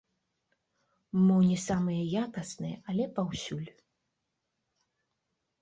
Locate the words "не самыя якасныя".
1.49-2.75